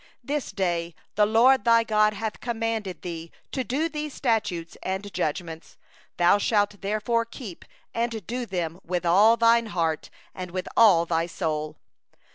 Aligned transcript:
16This 0.25 0.51
day 0.55 0.95
the 1.13 1.27
LORD 1.27 1.63
thy 1.63 1.83
God 1.83 2.17
commandeth 2.41 3.01
thee 3.03 3.31
to 3.51 3.63
do 3.63 3.87
these 3.87 4.15
statutes 4.15 4.75
and 4.81 5.05
ordinances; 5.05 5.77
thou 6.17 6.39
shalt 6.39 6.81
therefore 6.81 7.21
observe 7.31 7.57
and 7.93 8.25
do 8.25 8.47
them 8.47 8.79
with 8.83 9.05
all 9.05 9.37
thy 9.37 9.61
heart, 9.61 10.09
and 10.33 10.49
with 10.49 10.67
all 10.75 11.05
thy 11.05 11.27
soul. 11.27 11.77